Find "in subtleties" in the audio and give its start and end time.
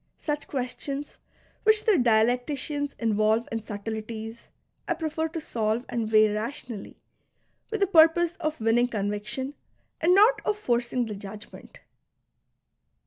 3.51-4.47